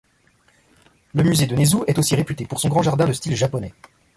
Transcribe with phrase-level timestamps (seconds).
[1.13, 3.75] Le musée de Nezu est aussi réputé pour son grand jardin de style japonais.